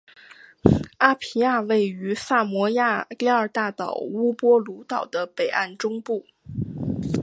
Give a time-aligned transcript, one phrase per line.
[0.97, 6.25] 阿皮亚位于萨摩亚第二大岛乌波卢岛的北岸中部。